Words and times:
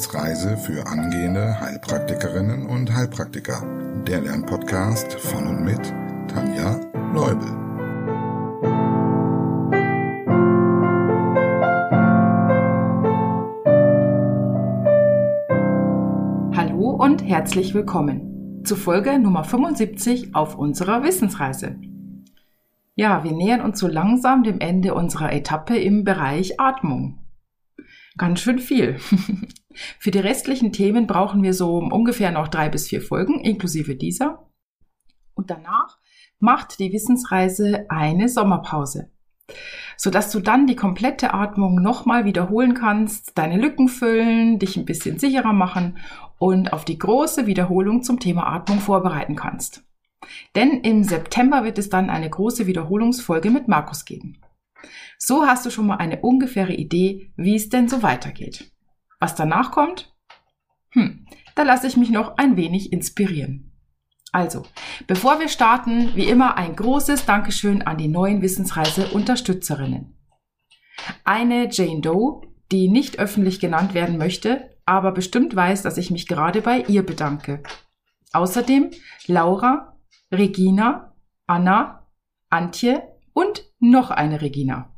Wissensreise 0.00 0.56
für 0.56 0.86
angehende 0.86 1.60
Heilpraktikerinnen 1.60 2.64
und 2.64 2.90
Heilpraktiker. 2.90 3.62
Der 4.06 4.22
Lernpodcast 4.22 5.12
von 5.20 5.46
und 5.46 5.62
mit 5.62 5.92
Tanja 6.26 6.80
Leubel. 7.12 7.46
Hallo 16.56 16.92
und 16.92 17.22
herzlich 17.22 17.74
willkommen 17.74 18.62
zu 18.64 18.76
Folge 18.76 19.18
Nummer 19.18 19.44
75 19.44 20.34
auf 20.34 20.56
unserer 20.56 21.02
Wissensreise. 21.02 21.76
Ja, 22.94 23.22
wir 23.22 23.32
nähern 23.32 23.60
uns 23.60 23.78
so 23.78 23.86
langsam 23.86 24.44
dem 24.44 24.60
Ende 24.60 24.94
unserer 24.94 25.30
Etappe 25.34 25.76
im 25.76 26.04
Bereich 26.04 26.58
Atmung. 26.58 27.18
Ganz 28.16 28.40
schön 28.40 28.58
viel. 28.58 28.98
Für 29.98 30.10
die 30.10 30.18
restlichen 30.18 30.72
Themen 30.72 31.06
brauchen 31.06 31.42
wir 31.42 31.54
so 31.54 31.78
ungefähr 31.78 32.32
noch 32.32 32.48
drei 32.48 32.68
bis 32.68 32.88
vier 32.88 33.02
Folgen, 33.02 33.40
inklusive 33.40 33.94
dieser. 33.94 34.50
Und 35.34 35.50
danach 35.50 35.98
macht 36.38 36.78
die 36.78 36.92
Wissensreise 36.92 37.86
eine 37.88 38.28
Sommerpause, 38.28 39.10
sodass 39.96 40.30
du 40.32 40.40
dann 40.40 40.66
die 40.66 40.76
komplette 40.76 41.34
Atmung 41.34 41.80
nochmal 41.80 42.24
wiederholen 42.24 42.74
kannst, 42.74 43.38
deine 43.38 43.58
Lücken 43.58 43.88
füllen, 43.88 44.58
dich 44.58 44.76
ein 44.76 44.86
bisschen 44.86 45.18
sicherer 45.18 45.52
machen 45.52 45.98
und 46.38 46.72
auf 46.72 46.84
die 46.84 46.98
große 46.98 47.46
Wiederholung 47.46 48.02
zum 48.02 48.18
Thema 48.18 48.46
Atmung 48.46 48.80
vorbereiten 48.80 49.36
kannst. 49.36 49.84
Denn 50.54 50.80
im 50.80 51.04
September 51.04 51.64
wird 51.64 51.78
es 51.78 51.90
dann 51.90 52.10
eine 52.10 52.28
große 52.28 52.66
Wiederholungsfolge 52.66 53.50
mit 53.50 53.68
Markus 53.68 54.04
geben. 54.04 54.40
So 55.18 55.46
hast 55.46 55.66
du 55.66 55.70
schon 55.70 55.86
mal 55.86 55.96
eine 55.96 56.20
ungefähre 56.20 56.72
Idee, 56.72 57.32
wie 57.36 57.54
es 57.54 57.68
denn 57.68 57.88
so 57.88 58.02
weitergeht. 58.02 58.72
Was 59.20 59.34
danach 59.34 59.70
kommt? 59.70 60.12
Hm, 60.92 61.26
da 61.54 61.62
lasse 61.62 61.86
ich 61.86 61.96
mich 61.96 62.10
noch 62.10 62.38
ein 62.38 62.56
wenig 62.56 62.92
inspirieren. 62.92 63.70
Also, 64.32 64.64
bevor 65.06 65.40
wir 65.40 65.48
starten, 65.48 66.14
wie 66.14 66.28
immer 66.28 66.56
ein 66.56 66.74
großes 66.74 67.26
Dankeschön 67.26 67.82
an 67.82 67.98
die 67.98 68.08
neuen 68.08 68.42
Wissensreise-Unterstützerinnen. 68.42 70.16
Eine 71.24 71.68
Jane 71.70 72.00
Doe, 72.00 72.42
die 72.72 72.88
nicht 72.88 73.18
öffentlich 73.18 73.60
genannt 73.60 73.94
werden 73.94 74.18
möchte, 74.18 74.76
aber 74.86 75.12
bestimmt 75.12 75.54
weiß, 75.54 75.82
dass 75.82 75.98
ich 75.98 76.10
mich 76.10 76.26
gerade 76.26 76.62
bei 76.62 76.82
ihr 76.82 77.04
bedanke. 77.04 77.62
Außerdem 78.32 78.90
Laura, 79.26 79.96
Regina, 80.32 81.14
Anna, 81.46 82.06
Antje 82.48 83.02
und 83.32 83.64
noch 83.80 84.10
eine 84.10 84.40
Regina. 84.40 84.94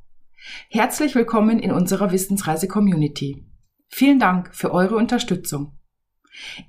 Herzlich 0.68 1.14
willkommen 1.14 1.58
in 1.58 1.72
unserer 1.72 2.12
Wissensreise-Community. 2.12 3.46
Vielen 3.94 4.18
Dank 4.18 4.54
für 4.54 4.72
eure 4.72 4.96
Unterstützung. 4.96 5.78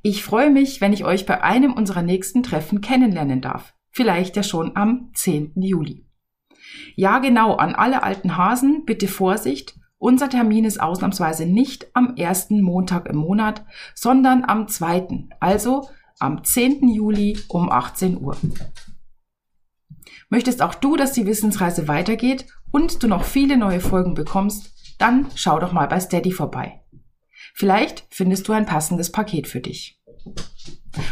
Ich 0.02 0.26
freue 0.26 0.52
mich, 0.52 0.82
wenn 0.82 0.92
ich 0.92 1.06
euch 1.06 1.26
bei 1.26 1.42
einem 1.42 1.72
unserer 1.72 2.02
nächsten 2.02 2.44
Treffen 2.44 2.82
kennenlernen 2.82 3.40
darf. 3.40 3.74
Vielleicht 3.92 4.36
ja 4.36 4.44
schon 4.44 4.76
am 4.76 5.10
10. 5.14 5.54
Juli. 5.56 6.06
Ja, 6.96 7.20
genau, 7.20 7.56
an 7.56 7.76
alle 7.76 8.04
alten 8.04 8.36
Hasen, 8.36 8.84
bitte 8.84 9.08
Vorsicht. 9.08 9.80
Unser 9.98 10.30
Termin 10.30 10.66
ist 10.66 10.82
ausnahmsweise 10.82 11.46
nicht 11.46 11.88
am 11.94 12.18
ersten 12.18 12.62
Montag 12.62 13.08
im 13.08 13.16
Monat, 13.16 13.66
sondern 13.96 14.44
am 14.44 14.68
zweiten, 14.68 15.30
also 15.40 15.88
am 16.20 16.44
10. 16.44 16.90
Juli 16.90 17.40
um 17.48 17.72
18 17.72 18.20
Uhr. 18.22 18.36
Möchtest 20.28 20.62
auch 20.62 20.76
du, 20.76 20.98
dass 20.98 21.14
die 21.14 21.26
Wissensreise 21.26 21.88
weitergeht 21.88 22.48
und 22.72 23.02
du 23.02 23.08
noch 23.08 23.24
viele 23.24 23.56
neue 23.56 23.80
Folgen 23.80 24.14
bekommst, 24.14 24.74
dann 25.00 25.28
schau 25.36 25.60
doch 25.60 25.72
mal 25.72 25.88
bei 25.88 26.02
Steady 26.02 26.34
vorbei. 26.34 26.83
Vielleicht 27.54 28.06
findest 28.10 28.48
du 28.48 28.54
ein 28.54 28.66
passendes 28.66 29.12
Paket 29.12 29.48
für 29.48 29.62
dich. 29.62 30.02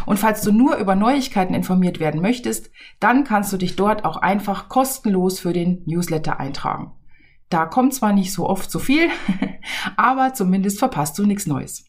Und 0.06 0.18
falls 0.18 0.42
du 0.42 0.52
nur 0.52 0.78
über 0.78 0.96
Neuigkeiten 0.96 1.54
informiert 1.54 2.00
werden 2.00 2.22
möchtest, 2.22 2.72
dann 3.00 3.24
kannst 3.24 3.54
du 3.54 3.58
dich 3.58 3.76
dort 3.76 4.06
auch 4.06 4.18
einfach 4.18 4.70
kostenlos 4.70 5.40
für 5.40 5.54
den 5.54 5.84
Newsletter 5.86 6.40
eintragen. 6.40 6.94
Da 7.50 7.66
kommt 7.66 7.94
zwar 7.94 8.14
nicht 8.14 8.34
so 8.34 8.50
oft 8.50 8.72
so 8.72 8.80
viel, 8.80 9.10
aber 9.98 10.34
zumindest 10.34 10.80
verpasst 10.80 11.18
du 11.18 11.26
nichts 11.26 11.48
Neues. 11.48 11.86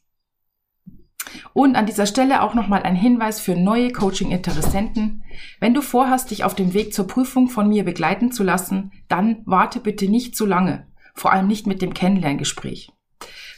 Und 1.54 1.76
an 1.76 1.86
dieser 1.86 2.06
Stelle 2.06 2.42
auch 2.42 2.54
nochmal 2.54 2.82
ein 2.82 2.96
Hinweis 2.96 3.40
für 3.40 3.54
neue 3.54 3.92
Coaching-Interessenten. 3.92 5.22
Wenn 5.60 5.72
du 5.72 5.80
vorhast, 5.80 6.30
dich 6.30 6.44
auf 6.44 6.54
dem 6.54 6.74
Weg 6.74 6.92
zur 6.92 7.06
Prüfung 7.06 7.48
von 7.48 7.69
mir 7.69 7.84
begleiten 7.84 8.32
zu 8.32 8.42
lassen, 8.42 8.92
dann 9.08 9.42
warte 9.44 9.80
bitte 9.80 10.08
nicht 10.08 10.36
zu 10.36 10.46
lange. 10.46 10.88
Vor 11.14 11.32
allem 11.32 11.46
nicht 11.46 11.66
mit 11.66 11.80
dem 11.80 11.94
Kennenlerngespräch. 11.94 12.90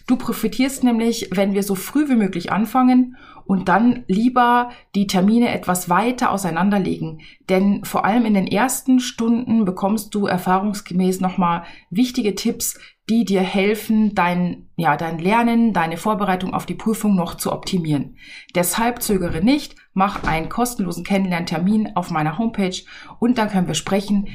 Du 0.07 0.17
profitierst 0.17 0.85
nämlich, 0.85 1.31
wenn 1.33 1.55
wir 1.55 1.63
so 1.63 1.75
früh 1.75 2.09
wie 2.11 2.17
möglich 2.17 2.53
anfangen 2.53 3.17
und 3.47 3.69
dann 3.69 4.05
lieber 4.07 4.71
die 4.95 5.07
Termine 5.07 5.49
etwas 5.53 5.89
weiter 5.89 6.31
auseinanderlegen. 6.31 7.21
Denn 7.49 7.85
vor 7.85 8.05
allem 8.05 8.27
in 8.27 8.35
den 8.35 8.47
ersten 8.47 9.01
Stunden 9.01 9.65
bekommst 9.65 10.15
du 10.15 10.27
erfahrungsgemäß 10.27 11.21
nochmal 11.21 11.65
wichtige 11.91 12.35
Tipps, 12.35 12.79
die 13.09 13.25
dir 13.25 13.43
helfen, 13.43 14.15
dein, 14.15 14.69
ja, 14.77 14.97
dein 14.97 15.19
Lernen, 15.19 15.73
deine 15.73 15.97
Vorbereitung 15.97 16.55
auf 16.55 16.67
die 16.67 16.75
Prüfung 16.75 17.15
noch 17.15 17.35
zu 17.35 17.53
optimieren. 17.53 18.17
Deshalb 18.55 19.03
zögere 19.03 19.43
nicht, 19.43 19.77
mach 19.93 20.25
einen 20.25 20.49
kostenlosen 20.49 21.05
Kennenlerntermin 21.05 21.97
auf 21.97 22.11
meiner 22.11 22.39
Homepage 22.39 22.77
und 23.21 23.37
dann 23.39 23.51
können 23.51 23.69
wir 23.69 23.75
sprechen, 23.75 24.29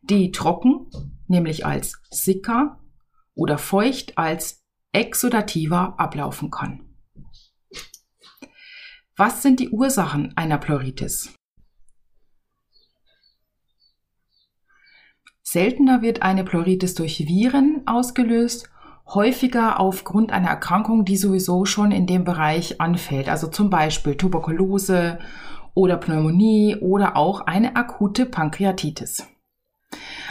die 0.00 0.32
trocken, 0.32 0.90
nämlich 1.28 1.66
als 1.66 2.00
Sicka 2.08 2.80
oder 3.34 3.58
feucht 3.58 4.16
als 4.16 4.64
exudativer 4.92 6.00
ablaufen 6.00 6.50
kann. 6.50 6.88
Was 9.16 9.42
sind 9.42 9.60
die 9.60 9.68
Ursachen 9.68 10.34
einer 10.38 10.56
Pleuritis? 10.56 11.34
Seltener 15.42 16.00
wird 16.00 16.22
eine 16.22 16.42
Pleuritis 16.42 16.94
durch 16.94 17.18
Viren 17.28 17.82
ausgelöst, 17.84 18.70
häufiger 19.14 19.80
aufgrund 19.80 20.32
einer 20.32 20.48
Erkrankung, 20.48 21.04
die 21.04 21.16
sowieso 21.16 21.64
schon 21.64 21.92
in 21.92 22.06
dem 22.06 22.24
Bereich 22.24 22.80
anfällt, 22.80 23.28
also 23.28 23.48
zum 23.48 23.70
Beispiel 23.70 24.16
Tuberkulose 24.16 25.18
oder 25.74 25.96
Pneumonie 25.96 26.76
oder 26.76 27.16
auch 27.16 27.42
eine 27.42 27.76
akute 27.76 28.26
Pankreatitis. 28.26 29.26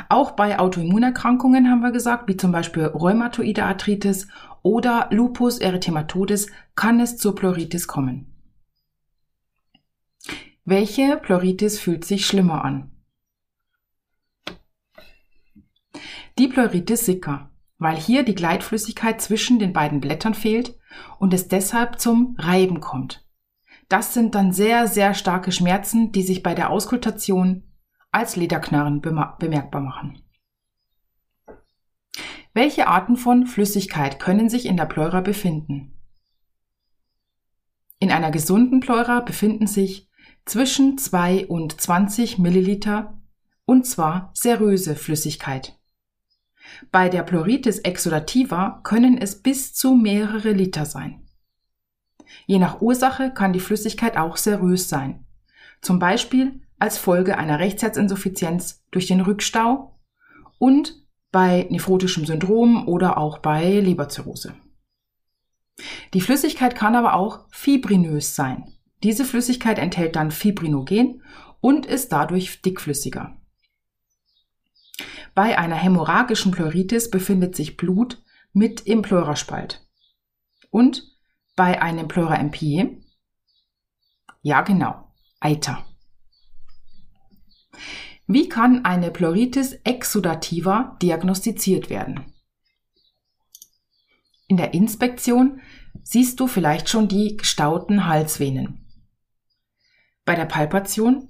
Auch 0.08 0.32
bei 0.32 0.60
Autoimmunerkrankungen 0.60 1.70
haben 1.70 1.82
wir 1.82 1.92
gesagt, 1.92 2.28
wie 2.28 2.38
zum 2.38 2.52
Beispiel 2.52 2.86
Rheumatoide 2.86 3.66
Arthritis 3.66 4.28
oder 4.62 5.10
Lupus 5.12 5.60
erythematodes 5.60 6.48
kann 6.76 7.00
es 7.00 7.18
zur 7.18 7.36
Pleuritis 7.36 7.88
kommen. 7.88 8.34
Welche 10.64 11.18
Pleuritis 11.18 11.80
fühlt 11.80 12.06
sich 12.06 12.26
schlimmer 12.26 12.64
an? 12.64 12.92
Die 16.38 16.48
Pleuritis 16.48 17.06
sicca, 17.06 17.49
weil 17.80 17.96
hier 17.96 18.24
die 18.24 18.36
Gleitflüssigkeit 18.36 19.22
zwischen 19.22 19.58
den 19.58 19.74
beiden 19.74 20.02
Blättern 20.02 20.34
fehlt 20.36 20.78
und 21.18 21.34
es 21.34 21.48
deshalb 21.48 22.00
zum 22.00 22.36
Reiben 22.38 22.82
kommt. 22.82 23.26
Das 23.88 24.14
sind 24.14 24.36
dann 24.36 24.52
sehr, 24.52 24.88
sehr 24.88 25.16
starke 25.16 25.52
Schmerzen, 25.52 26.12
die 26.12 26.22
sich 26.22 26.44
bei 26.44 26.54
der 26.54 26.70
Auskultation 26.70 27.64
als 28.12 28.36
Lederknarren 28.36 29.02
bemerkbar 29.02 29.82
machen. 29.82 30.22
Welche 32.54 32.88
Arten 32.88 33.16
von 33.16 33.48
Flüssigkeit 33.48 34.20
können 34.20 34.50
sich 34.50 34.66
in 34.66 34.76
der 34.76 34.86
Pleura 34.86 35.22
befinden? 35.22 35.94
In 38.00 38.12
einer 38.12 38.32
gesunden 38.32 38.80
Pleura 38.80 39.22
befinden 39.22 39.68
sich 39.68 40.10
zwischen 40.46 40.98
2 40.98 41.48
und 41.48 41.80
20 41.80 42.40
Milliliter 42.40 43.22
und 43.66 43.86
zwar 43.86 44.32
seröse 44.34 44.96
Flüssigkeit. 44.96 45.79
Bei 46.92 47.10
der 47.10 47.24
Pleuritis 47.24 47.80
exudativa 47.80 48.82
können 48.84 49.18
es 49.18 49.42
bis 49.42 49.74
zu 49.74 49.96
mehrere 49.96 50.52
Liter 50.52 50.86
sein. 50.86 51.26
Je 52.46 52.60
nach 52.60 52.82
Ursache 52.82 53.32
kann 53.34 53.54
die 53.54 53.60
Flüssigkeit 53.60 54.18
auch 54.18 54.38
serös 54.38 54.90
sein. 54.90 55.26
Zum 55.82 56.00
Beispiel 56.00 56.62
als 56.78 56.98
Folge 56.98 57.38
einer 57.38 57.60
Rechtsherzinsuffizienz 57.60 58.84
durch 58.92 59.08
den 59.08 59.22
Rückstau 59.22 60.00
und 60.58 61.06
bei 61.32 61.68
nephrotischem 61.70 62.26
Syndrom 62.26 62.88
oder 62.88 63.18
auch 63.18 63.40
bei 63.40 63.80
Leberzirrhose. 63.80 64.54
Die 66.14 66.22
Flüssigkeit 66.22 66.76
kann 66.76 66.96
aber 66.96 67.14
auch 67.14 67.46
fibrinös 67.52 68.36
sein. 68.36 68.74
Diese 69.04 69.24
Flüssigkeit 69.24 69.80
enthält 69.80 70.16
dann 70.16 70.32
Fibrinogen 70.32 71.24
und 71.62 71.86
ist 71.86 72.12
dadurch 72.12 72.62
dickflüssiger. 72.62 73.39
Bei 75.36 75.58
einer 75.58 75.76
hämorrhagischen 75.76 76.52
Pleuritis 76.52 77.10
befindet 77.10 77.56
sich 77.56 77.78
Blut 77.78 78.24
mit 78.54 78.82
im 78.82 79.02
Pleuraspalt. 79.02 79.88
Und 80.70 81.04
bei 81.56 81.82
einem 81.82 82.08
Pleura-MPE, 82.08 83.02
ja 84.42 84.62
genau, 84.62 85.12
Eiter. 85.40 85.86
Wie 88.28 88.48
kann 88.48 88.86
eine 88.86 89.12
Pleuritis 89.12 89.74
exudativa 89.84 90.98
diagnostiziert 91.02 91.90
werden? 91.90 92.34
In 94.48 94.58
der 94.58 94.74
Inspektion 94.74 95.62
siehst 96.04 96.40
du 96.40 96.48
vielleicht 96.48 96.90
schon 96.90 97.08
die 97.08 97.38
gestauten 97.38 98.08
Halsvenen. 98.08 98.86
Bei 100.26 100.36
der 100.36 100.46
Palpation 100.46 101.30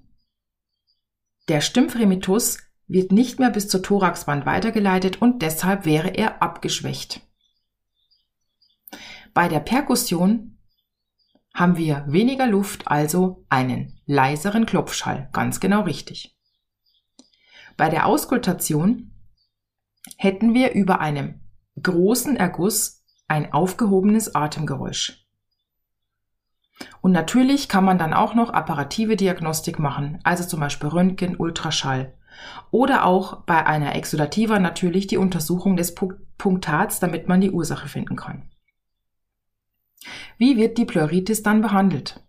der 1.48 1.62
Stymphremetus 1.62 2.60
wird 2.90 3.12
nicht 3.12 3.40
mehr 3.40 3.52
bis 3.52 3.70
zur 3.70 3.82
Thoraxwand 3.82 4.46
weitergeleitet 4.46 5.22
und 5.22 5.42
deshalb 5.42 5.86
wäre 5.86 6.10
er 6.10 6.42
abgeschwächt. 6.42 7.22
Bei 9.34 9.48
der 9.48 9.60
Perkussion 9.60 10.58
haben 11.54 11.78
wir 11.78 12.04
weniger 12.08 12.48
Luft, 12.48 12.88
also 12.88 13.46
einen 13.48 14.02
leiseren 14.06 14.66
Klopfschall, 14.66 15.30
ganz 15.32 15.60
genau 15.60 15.82
richtig. 15.82 16.36
Bei 17.78 17.90
der 17.90 18.08
Auskultation 18.08 19.12
hätten 20.18 20.54
wir 20.54 20.74
über 20.74 21.00
einem 21.00 21.42
großen 21.82 22.36
Erguss 22.36 23.06
ein 23.28 23.54
aufgehobenes 23.54 24.36
Atemgeräusch. 24.36 25.26
Und 27.02 27.12
natürlich 27.12 27.70
kann 27.70 27.86
man 27.86 27.98
dann 27.98 28.14
auch 28.14 28.34
noch 28.34 28.50
apparative 28.50 29.16
Diagnostik 29.16 29.80
machen, 29.80 30.20
also 30.24 30.44
zum 30.44 30.60
Beispiel 30.60 30.90
Röntgen, 30.90 31.36
Ultraschall. 31.38 32.18
Oder 32.72 33.06
auch 33.06 33.42
bei 33.42 33.66
einer 33.66 33.96
Exudativa 33.96 34.60
natürlich 34.60 35.08
die 35.08 35.18
Untersuchung 35.18 35.76
des 35.76 35.96
Punktats, 36.38 37.00
damit 37.00 37.28
man 37.28 37.42
die 37.42 37.52
Ursache 37.52 37.88
finden 37.88 38.16
kann. 38.16 38.50
Wie 40.38 40.58
wird 40.58 40.78
die 40.78 40.86
Pleuritis 40.86 41.44
dann 41.44 41.62
behandelt? 41.62 42.24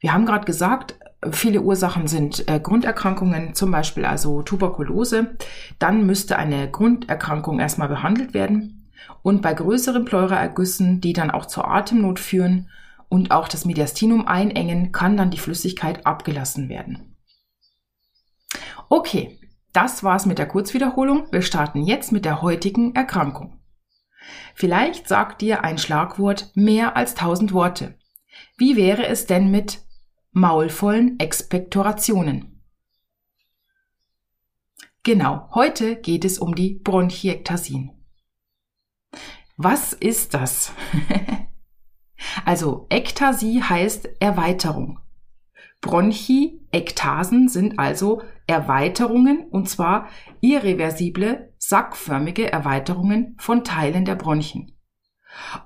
Wir 0.00 0.12
haben 0.12 0.26
gerade 0.26 0.44
gesagt, 0.44 0.98
Viele 1.32 1.60
Ursachen 1.60 2.06
sind 2.06 2.48
äh, 2.48 2.58
Grunderkrankungen, 2.58 3.54
zum 3.54 3.70
Beispiel 3.70 4.06
also 4.06 4.40
Tuberkulose. 4.40 5.36
Dann 5.78 6.06
müsste 6.06 6.38
eine 6.38 6.70
Grunderkrankung 6.70 7.60
erstmal 7.60 7.88
behandelt 7.88 8.32
werden. 8.32 8.90
Und 9.22 9.42
bei 9.42 9.52
größeren 9.52 10.06
Pleuraergüssen, 10.06 11.02
die 11.02 11.12
dann 11.12 11.30
auch 11.30 11.44
zur 11.44 11.70
Atemnot 11.70 12.18
führen 12.18 12.70
und 13.10 13.32
auch 13.32 13.48
das 13.48 13.66
Mediastinum 13.66 14.26
einengen, 14.26 14.92
kann 14.92 15.18
dann 15.18 15.30
die 15.30 15.38
Flüssigkeit 15.38 16.06
abgelassen 16.06 16.70
werden. 16.70 17.09
Okay, 18.90 19.38
das 19.72 20.04
war's 20.04 20.26
mit 20.26 20.38
der 20.38 20.46
Kurzwiederholung. 20.46 21.32
Wir 21.32 21.40
starten 21.40 21.82
jetzt 21.82 22.12
mit 22.12 22.26
der 22.26 22.42
heutigen 22.42 22.94
Erkrankung. 22.94 23.58
Vielleicht 24.54 25.08
sagt 25.08 25.40
dir 25.40 25.64
ein 25.64 25.78
Schlagwort 25.78 26.50
mehr 26.54 26.94
als 26.96 27.14
tausend 27.14 27.54
Worte. 27.54 27.98
Wie 28.58 28.76
wäre 28.76 29.06
es 29.06 29.24
denn 29.24 29.50
mit 29.50 29.80
maulvollen 30.32 31.18
Expektorationen. 31.18 32.62
Genau, 35.02 35.48
heute 35.54 35.96
geht 35.96 36.24
es 36.24 36.38
um 36.38 36.54
die 36.54 36.74
Bronchiektasien. 36.74 37.90
Was 39.56 39.92
ist 39.92 40.34
das? 40.34 40.72
also 42.44 42.86
Ektasie 42.90 43.62
heißt 43.62 44.08
Erweiterung. 44.20 45.00
Bronchiektasen 45.80 47.48
sind 47.48 47.78
also 47.78 48.22
Erweiterungen 48.46 49.46
und 49.50 49.68
zwar 49.68 50.08
irreversible, 50.40 51.54
sackförmige 51.58 52.52
Erweiterungen 52.52 53.36
von 53.38 53.64
Teilen 53.64 54.04
der 54.04 54.16
Bronchien. 54.16 54.72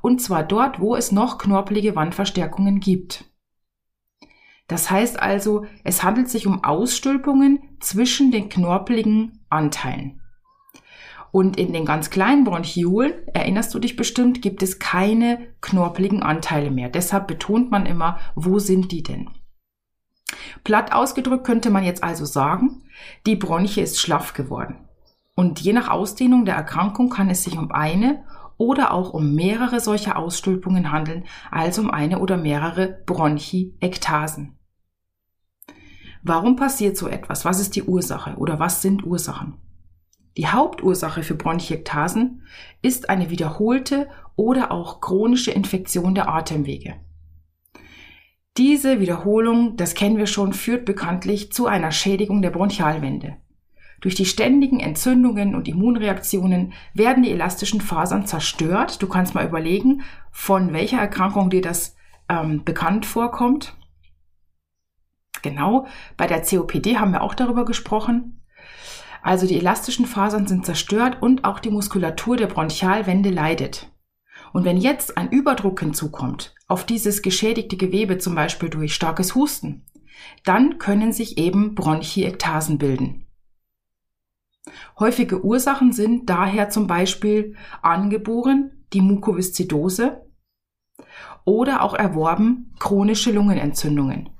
Und 0.03 0.21
zwar 0.21 0.43
dort, 0.43 0.81
wo 0.81 0.95
es 0.95 1.11
noch 1.11 1.39
knorpelige 1.39 1.97
Wandverstärkungen 1.97 2.81
gibt. 2.81 3.25
Das 4.69 4.91
heißt 4.91 5.21
also, 5.21 5.67
es 5.83 6.03
handelt 6.03 6.29
sich 6.29 6.47
um 6.47 6.65
Ausstülpungen 6.65 7.77
zwischen 7.81 8.31
den 8.31 8.49
knorpeligen 8.49 9.45
Anteilen. 9.51 10.21
Und 11.33 11.59
in 11.59 11.73
den 11.73 11.85
ganz 11.85 12.11
kleinen 12.11 12.45
Bronchiolen, 12.45 13.27
erinnerst 13.29 13.75
du 13.75 13.81
dich 13.81 13.97
bestimmt, 13.97 14.41
gibt 14.41 14.63
es 14.63 14.79
keine 14.79 15.49
knorpeligen 15.61 16.23
Anteile 16.23 16.71
mehr. 16.71 16.89
Deshalb 16.89 17.27
betont 17.27 17.71
man 17.73 17.87
immer, 17.87 18.21
wo 18.37 18.61
sind 18.61 18.93
die 18.93 19.03
denn? 19.03 19.29
Platt 20.63 20.93
ausgedrückt 20.93 21.45
könnte 21.45 21.71
man 21.71 21.85
jetzt 21.85 22.03
also 22.03 22.25
sagen, 22.25 22.83
die 23.27 23.37
Bronchie 23.37 23.81
ist 23.81 24.01
schlaff 24.01 24.33
geworden. 24.33 24.89
Und 25.35 25.61
je 25.61 25.73
nach 25.73 25.89
Ausdehnung 25.89 26.45
der 26.45 26.55
Erkrankung 26.55 27.11
kann 27.11 27.31
es 27.31 27.43
sich 27.43 27.59
um 27.59 27.73
eine 27.73 28.25
oder 28.57 28.93
auch 28.93 29.13
um 29.13 29.35
mehrere 29.35 29.81
solcher 29.81 30.17
Ausstülpungen 30.17 30.93
handeln, 30.93 31.25
also 31.51 31.83
um 31.83 31.91
eine 31.91 32.21
oder 32.21 32.37
mehrere 32.37 33.03
Bronchiektasen. 33.07 34.57
Warum 36.23 36.57
passiert 36.57 36.97
so 36.97 37.09
etwas? 37.09 37.45
Was 37.45 37.61
ist 37.61 37.77
die 37.77 37.83
Ursache 37.83 38.37
oder 38.37 38.59
was 38.59 38.81
sind 38.81 39.05
Ursachen? 39.05 39.59
Die 40.37 40.49
Hauptursache 40.49 41.23
für 41.23 41.35
Bronchiektasen 41.35 42.43
ist 42.83 43.11
eine 43.11 43.31
wiederholte 43.31 44.09
oder 44.35 44.73
auch 44.73 45.01
chronische 45.01 45.51
Infektion 45.51 46.15
der 46.15 46.29
Atemwege. 46.29 46.95
Diese 48.57 49.01
Wiederholung, 49.01 49.77
das 49.77 49.95
kennen 49.95 50.17
wir 50.17 50.29
schon, 50.29 50.53
führt 50.53 50.85
bekanntlich 50.85 51.51
zu 51.51 51.67
einer 51.67 51.91
Schädigung 51.91 52.41
der 52.41 52.51
Bronchialwände. 52.51 53.37
Durch 54.01 54.15
die 54.15 54.27
ständigen 54.27 54.79
Entzündungen 54.79 55.57
und 55.57 55.67
Immunreaktionen 55.67 56.73
werden 56.93 57.25
die 57.25 57.31
elastischen 57.31 57.81
Fasern 57.81 58.27
zerstört. 58.27 59.03
Du 59.03 59.09
kannst 59.09 59.35
mal 59.35 59.47
überlegen, 59.47 60.03
von 60.31 60.73
welcher 60.73 60.99
Erkrankung 60.99 61.51
dir 61.51 61.63
das 61.63 61.97
ähm, 62.29 62.63
bekannt 62.65 63.07
vorkommt. 63.07 63.77
Genau, 65.43 65.87
bei 66.17 66.27
der 66.27 66.43
COPD 66.43 66.99
haben 66.99 67.13
wir 67.13 67.23
auch 67.23 67.35
darüber 67.35 67.65
gesprochen. 67.65 68.41
Also 69.23 69.47
die 69.47 69.59
elastischen 69.59 70.07
Fasern 70.07 70.47
sind 70.47 70.65
zerstört 70.65 71.21
und 71.21 71.45
auch 71.45 71.59
die 71.59 71.71
Muskulatur 71.71 72.37
der 72.37 72.47
Bronchialwände 72.47 73.31
leidet. 73.31 73.91
Und 74.55 74.65
wenn 74.65 74.77
jetzt 74.77 75.19
ein 75.19 75.31
Überdruck 75.31 75.81
hinzukommt 75.81 76.55
auf 76.69 76.87
dieses 76.87 77.23
geschädigte 77.23 77.77
Gewebe, 77.77 78.19
zum 78.19 78.37
Beispiel 78.37 78.69
durch 78.69 78.95
starkes 78.95 79.35
Husten, 79.35 79.85
dann 80.45 80.79
können 80.79 81.13
sich 81.13 81.39
eben 81.39 81.75
Bronchiektasen 81.75 82.79
bilden. 82.79 83.27
Häufige 84.97 85.45
Ursachen 85.45 85.93
sind 85.93 86.31
daher 86.31 86.71
zum 86.71 86.87
Beispiel 86.87 87.57
angeboren 87.83 88.87
die 88.93 89.01
Mukoviszidose 89.01 90.25
oder 91.45 91.83
auch 91.83 91.95
erworben 91.95 92.73
chronische 92.79 93.33
Lungenentzündungen. 93.33 94.31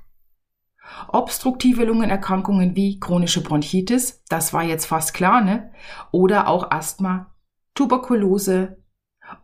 Obstruktive 1.09 1.83
Lungenerkrankungen 1.83 2.73
wie 2.77 3.01
chronische 3.01 3.43
Bronchitis, 3.43 4.23
das 4.29 4.53
war 4.53 4.63
jetzt 4.63 4.85
fast 4.85 5.13
klar, 5.13 5.41
ne? 5.41 5.73
Oder 6.11 6.47
auch 6.47 6.71
Asthma, 6.71 7.35
Tuberkulose 7.73 8.77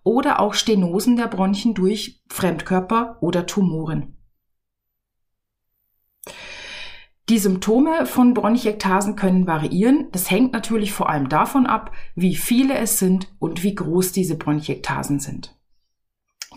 oder 0.03 0.39
auch 0.39 0.53
Stenosen 0.53 1.15
der 1.15 1.27
Bronchien 1.27 1.73
durch 1.73 2.21
Fremdkörper 2.29 3.17
oder 3.21 3.45
Tumoren. 3.45 4.17
Die 7.29 7.39
Symptome 7.39 8.05
von 8.07 8.33
Bronchiektasen 8.33 9.15
können 9.15 9.47
variieren. 9.47 10.09
Das 10.11 10.29
hängt 10.29 10.51
natürlich 10.51 10.91
vor 10.91 11.09
allem 11.09 11.29
davon 11.29 11.65
ab, 11.65 11.91
wie 12.13 12.35
viele 12.35 12.77
es 12.77 12.99
sind 12.99 13.33
und 13.39 13.63
wie 13.63 13.73
groß 13.73 14.11
diese 14.11 14.35
Bronchiektasen 14.35 15.19
sind. 15.19 15.57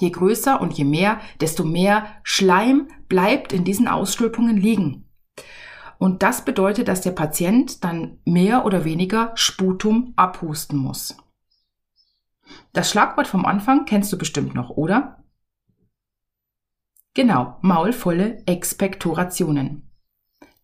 Je 0.01 0.11
größer 0.11 0.61
und 0.61 0.73
je 0.73 0.85
mehr, 0.85 1.21
desto 1.41 1.65
mehr 1.65 2.07
Schleim 2.25 2.89
bleibt 3.09 3.53
in 3.53 3.63
diesen 3.63 3.87
Ausstülpungen 3.87 4.57
liegen. 4.57 5.09
Und 5.99 6.25
das 6.25 6.45
bedeutet, 6.45 6.89
dass 6.89 7.03
der 7.03 7.13
Patient 7.13 7.85
dann 7.85 8.19
mehr 8.25 8.67
oder 8.67 8.85
weniger 8.85 9.31
Sputum 9.37 10.13
abhusten 10.17 10.77
muss. 10.77 11.17
Das 12.73 12.91
Schlagwort 12.91 13.27
vom 13.27 13.45
Anfang 13.45 13.85
kennst 13.85 14.13
du 14.13 14.19
bestimmt 14.19 14.55
noch, 14.55 14.71
oder? 14.71 15.25
Genau, 17.15 17.59
maulvolle 17.63 18.43
Expektorationen. 18.47 19.91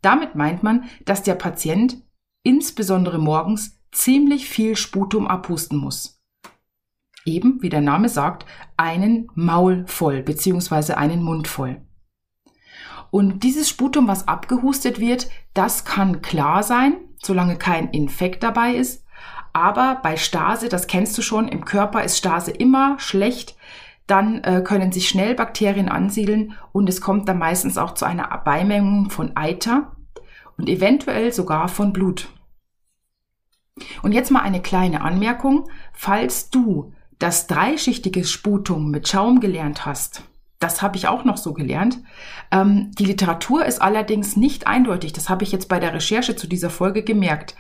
Damit 0.02 0.34
meint 0.34 0.62
man, 0.62 0.84
dass 1.04 1.22
der 1.22 1.34
Patient 1.34 2.02
insbesondere 2.42 3.18
morgens 3.18 3.80
ziemlich 3.92 4.48
viel 4.48 4.76
Sputum 4.76 5.28
abhusten 5.28 5.78
muss. 5.78 6.20
Eben, 7.24 7.62
wie 7.62 7.68
der 7.68 7.82
Name 7.82 8.08
sagt, 8.08 8.46
einen 8.76 9.30
Maul 9.34 9.86
voll 9.86 10.22
bzw. 10.22 10.94
einen 10.94 11.22
Mund 11.22 11.48
voll. 11.48 11.82
Und 13.10 13.42
dieses 13.42 13.68
Sputum, 13.68 14.08
was 14.08 14.28
abgehustet 14.28 15.00
wird, 15.00 15.28
das 15.52 15.84
kann 15.84 16.22
klar 16.22 16.62
sein, 16.62 16.96
solange 17.22 17.56
kein 17.56 17.90
Infekt 17.90 18.42
dabei 18.42 18.74
ist. 18.74 19.04
Aber 19.52 20.00
bei 20.02 20.16
Stase, 20.16 20.68
das 20.68 20.86
kennst 20.86 21.16
du 21.18 21.22
schon, 21.22 21.48
im 21.48 21.64
Körper 21.64 22.04
ist 22.04 22.18
Stase 22.18 22.50
immer 22.50 22.98
schlecht. 22.98 23.56
Dann 24.06 24.42
äh, 24.42 24.62
können 24.64 24.92
sich 24.92 25.08
schnell 25.08 25.34
Bakterien 25.34 25.88
ansiedeln 25.88 26.54
und 26.72 26.88
es 26.88 27.00
kommt 27.00 27.28
dann 27.28 27.38
meistens 27.38 27.78
auch 27.78 27.94
zu 27.94 28.04
einer 28.04 28.26
Beimengung 28.44 29.10
von 29.10 29.36
Eiter 29.36 29.92
und 30.56 30.68
eventuell 30.68 31.32
sogar 31.32 31.68
von 31.68 31.92
Blut. 31.92 32.28
Und 34.02 34.12
jetzt 34.12 34.30
mal 34.30 34.42
eine 34.42 34.60
kleine 34.60 35.02
Anmerkung. 35.02 35.70
Falls 35.92 36.50
du 36.50 36.92
das 37.18 37.46
dreischichtige 37.46 38.24
Sputum 38.24 38.90
mit 38.90 39.08
Schaum 39.08 39.40
gelernt 39.40 39.86
hast, 39.86 40.22
das 40.58 40.82
habe 40.82 40.96
ich 40.96 41.08
auch 41.08 41.24
noch 41.24 41.38
so 41.38 41.54
gelernt. 41.54 41.98
Ähm, 42.52 42.90
die 42.98 43.06
Literatur 43.06 43.64
ist 43.64 43.80
allerdings 43.80 44.36
nicht 44.36 44.66
eindeutig. 44.66 45.14
Das 45.14 45.30
habe 45.30 45.42
ich 45.42 45.52
jetzt 45.52 45.68
bei 45.68 45.80
der 45.80 45.94
Recherche 45.94 46.36
zu 46.36 46.46
dieser 46.46 46.68
Folge 46.68 47.02
gemerkt. 47.02 47.56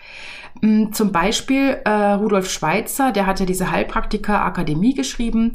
Ähm, 0.62 0.92
zum 0.92 1.12
Beispiel 1.12 1.80
äh, 1.84 1.90
Rudolf 1.90 2.50
Schweitzer, 2.50 3.12
der 3.12 3.26
hat 3.26 3.40
ja 3.40 3.46
diese 3.46 3.70
Heilpraktiker 3.70 4.44
Akademie 4.44 4.94
geschrieben. 4.94 5.52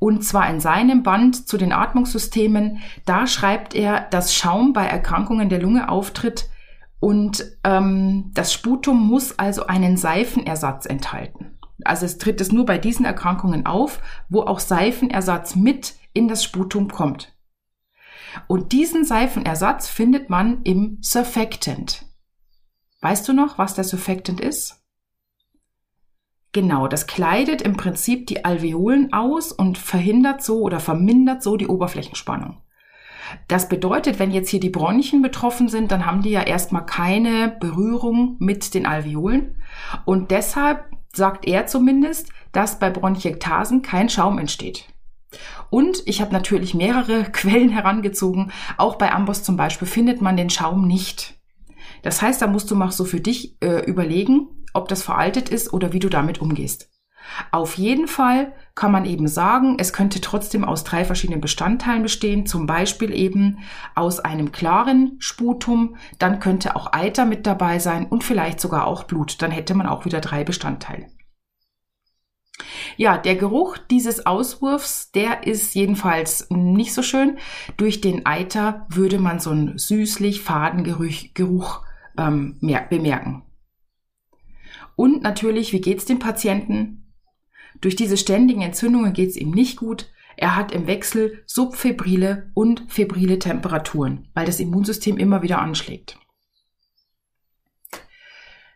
Und 0.00 0.24
zwar 0.24 0.48
in 0.48 0.60
seinem 0.60 1.02
Band 1.02 1.48
zu 1.48 1.56
den 1.58 1.72
Atmungssystemen. 1.72 2.78
Da 3.04 3.26
schreibt 3.26 3.74
er, 3.74 4.02
dass 4.10 4.34
Schaum 4.34 4.72
bei 4.72 4.86
Erkrankungen 4.86 5.48
der 5.48 5.60
Lunge 5.60 5.88
auftritt 5.88 6.48
und 7.00 7.44
ähm, 7.64 8.30
das 8.34 8.52
Sputum 8.52 9.06
muss 9.06 9.38
also 9.38 9.66
einen 9.66 9.96
Seifenersatz 9.96 10.86
enthalten. 10.86 11.58
Also 11.84 12.06
es 12.06 12.18
tritt 12.18 12.40
es 12.40 12.50
nur 12.50 12.66
bei 12.66 12.78
diesen 12.78 13.04
Erkrankungen 13.04 13.66
auf, 13.66 14.00
wo 14.28 14.42
auch 14.42 14.58
Seifenersatz 14.58 15.54
mit 15.54 15.94
in 16.12 16.26
das 16.26 16.42
Sputum 16.42 16.88
kommt. 16.88 17.32
Und 18.46 18.72
diesen 18.72 19.04
Seifenersatz 19.04 19.88
findet 19.88 20.28
man 20.28 20.62
im 20.64 20.98
Surfactant. 21.00 22.04
Weißt 23.00 23.28
du 23.28 23.32
noch, 23.32 23.58
was 23.58 23.74
der 23.74 23.84
Surfactant 23.84 24.40
ist? 24.40 24.82
Genau, 26.52 26.88
das 26.88 27.06
kleidet 27.06 27.62
im 27.62 27.76
Prinzip 27.76 28.26
die 28.26 28.44
Alveolen 28.44 29.12
aus 29.12 29.52
und 29.52 29.78
verhindert 29.78 30.42
so 30.42 30.62
oder 30.62 30.80
vermindert 30.80 31.42
so 31.42 31.56
die 31.56 31.68
Oberflächenspannung. 31.68 32.62
Das 33.46 33.68
bedeutet, 33.68 34.18
wenn 34.18 34.30
jetzt 34.30 34.48
hier 34.48 34.60
die 34.60 34.70
Bronchien 34.70 35.22
betroffen 35.22 35.68
sind, 35.68 35.92
dann 35.92 36.06
haben 36.06 36.22
die 36.22 36.30
ja 36.30 36.42
erstmal 36.42 36.86
keine 36.86 37.56
Berührung 37.60 38.36
mit 38.38 38.74
den 38.74 38.86
Alveolen. 38.86 39.62
Und 40.06 40.30
deshalb 40.30 40.86
sagt 41.12 41.46
er 41.46 41.66
zumindest, 41.66 42.30
dass 42.52 42.78
bei 42.78 42.90
Bronchiektasen 42.90 43.82
kein 43.82 44.08
Schaum 44.08 44.38
entsteht. 44.38 44.86
Und 45.70 46.02
ich 46.06 46.22
habe 46.22 46.32
natürlich 46.32 46.74
mehrere 46.74 47.24
Quellen 47.32 47.68
herangezogen. 47.68 48.50
Auch 48.78 48.96
bei 48.96 49.12
Amboss 49.12 49.42
zum 49.42 49.56
Beispiel 49.56 49.86
findet 49.86 50.22
man 50.22 50.36
den 50.36 50.50
Schaum 50.50 50.86
nicht. 50.86 51.37
Das 52.02 52.22
heißt, 52.22 52.40
da 52.40 52.46
musst 52.46 52.70
du 52.70 52.76
mal 52.76 52.90
so 52.90 53.04
für 53.04 53.20
dich 53.20 53.56
äh, 53.62 53.84
überlegen, 53.84 54.48
ob 54.74 54.88
das 54.88 55.02
veraltet 55.02 55.48
ist 55.48 55.72
oder 55.72 55.92
wie 55.92 55.98
du 55.98 56.08
damit 56.08 56.40
umgehst. 56.40 56.90
Auf 57.50 57.76
jeden 57.76 58.08
Fall 58.08 58.52
kann 58.74 58.92
man 58.92 59.04
eben 59.04 59.28
sagen, 59.28 59.76
es 59.78 59.92
könnte 59.92 60.20
trotzdem 60.20 60.64
aus 60.64 60.84
drei 60.84 61.04
verschiedenen 61.04 61.40
Bestandteilen 61.40 62.02
bestehen, 62.02 62.46
zum 62.46 62.66
Beispiel 62.66 63.12
eben 63.12 63.58
aus 63.94 64.20
einem 64.20 64.52
klaren 64.52 65.16
Sputum, 65.18 65.96
dann 66.18 66.40
könnte 66.40 66.76
auch 66.76 66.92
Eiter 66.92 67.24
mit 67.24 67.46
dabei 67.46 67.78
sein 67.78 68.06
und 68.06 68.24
vielleicht 68.24 68.60
sogar 68.60 68.86
auch 68.86 69.04
Blut, 69.04 69.42
dann 69.42 69.50
hätte 69.50 69.74
man 69.74 69.86
auch 69.86 70.04
wieder 70.04 70.20
drei 70.20 70.44
Bestandteile. 70.44 71.06
Ja, 72.96 73.16
der 73.16 73.36
Geruch 73.36 73.78
dieses 73.78 74.26
Auswurfs, 74.26 75.12
der 75.12 75.46
ist 75.46 75.74
jedenfalls 75.74 76.48
nicht 76.50 76.92
so 76.92 77.02
schön. 77.02 77.38
Durch 77.76 78.00
den 78.00 78.26
Eiter 78.26 78.86
würde 78.88 79.18
man 79.18 79.38
so 79.38 79.50
einen 79.50 79.78
süßlich 79.78 80.42
faden 80.42 80.82
Geruch 80.82 81.82
ähm, 82.18 82.58
bemerken. 82.90 83.44
Und 84.96 85.22
natürlich, 85.22 85.72
wie 85.72 85.80
geht's 85.80 86.04
dem 86.04 86.18
Patienten? 86.18 87.14
Durch 87.80 87.96
diese 87.96 88.16
ständigen 88.16 88.62
Entzündungen 88.62 89.12
geht 89.12 89.30
es 89.30 89.36
ihm 89.36 89.52
nicht 89.52 89.76
gut. 89.76 90.10
Er 90.36 90.56
hat 90.56 90.72
im 90.72 90.86
Wechsel 90.86 91.42
subfebrile 91.46 92.50
und 92.54 92.84
febrile 92.88 93.38
Temperaturen, 93.38 94.28
weil 94.34 94.46
das 94.46 94.60
Immunsystem 94.60 95.16
immer 95.16 95.42
wieder 95.42 95.60
anschlägt. 95.60 96.18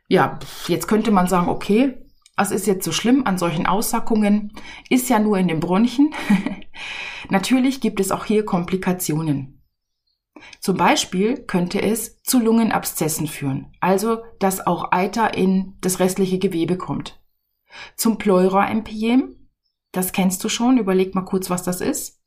Ja, 0.08 0.38
jetzt 0.68 0.88
könnte 0.88 1.10
man 1.10 1.26
sagen, 1.26 1.48
okay, 1.48 1.98
was 2.36 2.50
ist 2.50 2.66
jetzt 2.66 2.84
so 2.84 2.92
schlimm 2.92 3.26
an 3.26 3.38
solchen 3.38 3.66
Aussackungen? 3.66 4.52
Ist 4.90 5.08
ja 5.08 5.18
nur 5.18 5.38
in 5.38 5.48
den 5.48 5.60
Bronchien. 5.60 6.14
Natürlich 7.30 7.80
gibt 7.80 8.00
es 8.00 8.10
auch 8.10 8.24
hier 8.24 8.44
Komplikationen. 8.44 9.61
Zum 10.60 10.76
Beispiel 10.76 11.44
könnte 11.44 11.82
es 11.82 12.22
zu 12.22 12.40
Lungenabszessen 12.40 13.26
führen, 13.26 13.72
also 13.80 14.22
dass 14.38 14.66
auch 14.66 14.92
Eiter 14.92 15.34
in 15.34 15.76
das 15.80 16.00
restliche 16.00 16.38
Gewebe 16.38 16.76
kommt. 16.76 17.20
Zum 17.96 18.18
Pleura-Empyem, 18.18 19.48
das 19.92 20.12
kennst 20.12 20.42
du 20.44 20.48
schon, 20.48 20.78
überleg 20.78 21.14
mal 21.14 21.24
kurz, 21.24 21.50
was 21.50 21.62
das 21.62 21.80
ist. 21.80 22.20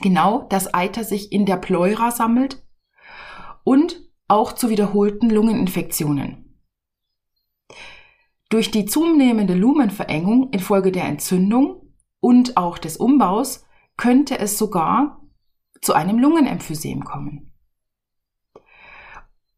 Genau, 0.00 0.42
dass 0.48 0.72
Eiter 0.74 1.04
sich 1.04 1.32
in 1.32 1.46
der 1.46 1.56
Pleura 1.56 2.10
sammelt 2.10 2.62
und 3.62 4.02
auch 4.26 4.52
zu 4.52 4.68
wiederholten 4.68 5.30
Lungeninfektionen. 5.30 6.58
Durch 8.48 8.70
die 8.70 8.86
zunehmende 8.86 9.54
Lumenverengung 9.54 10.50
infolge 10.50 10.92
der 10.92 11.04
Entzündung 11.04 11.92
und 12.20 12.56
auch 12.56 12.78
des 12.78 12.96
Umbaus 12.96 13.64
könnte 13.96 14.38
es 14.38 14.58
sogar 14.58 15.23
zu 15.84 15.92
einem 15.92 16.18
Lungenemphysem 16.18 17.04
kommen. 17.04 17.52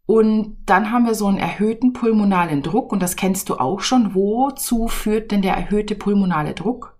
Und 0.06 0.58
dann 0.66 0.92
haben 0.92 1.06
wir 1.06 1.14
so 1.14 1.26
einen 1.26 1.38
erhöhten 1.38 1.92
pulmonalen 1.92 2.62
Druck 2.62 2.92
und 2.92 3.02
das 3.02 3.16
kennst 3.16 3.48
du 3.48 3.56
auch 3.56 3.80
schon. 3.80 4.14
Wozu 4.14 4.86
führt 4.86 5.32
denn 5.32 5.42
der 5.42 5.54
erhöhte 5.54 5.96
pulmonale 5.96 6.54
Druck? 6.54 6.96